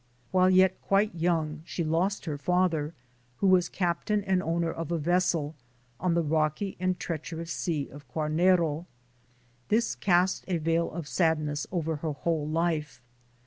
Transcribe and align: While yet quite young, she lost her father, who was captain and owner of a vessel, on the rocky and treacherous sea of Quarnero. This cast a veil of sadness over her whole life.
While 0.31 0.49
yet 0.49 0.81
quite 0.81 1.13
young, 1.13 1.61
she 1.63 1.83
lost 1.83 2.25
her 2.25 2.39
father, 2.39 2.95
who 3.37 3.45
was 3.45 3.69
captain 3.69 4.23
and 4.23 4.41
owner 4.41 4.71
of 4.71 4.91
a 4.91 4.97
vessel, 4.97 5.53
on 5.99 6.15
the 6.15 6.23
rocky 6.23 6.75
and 6.79 6.99
treacherous 6.99 7.51
sea 7.51 7.87
of 7.87 8.07
Quarnero. 8.07 8.87
This 9.67 9.93
cast 9.93 10.43
a 10.47 10.57
veil 10.57 10.89
of 10.89 11.07
sadness 11.07 11.67
over 11.71 11.97
her 11.97 12.13
whole 12.13 12.47
life. 12.47 12.99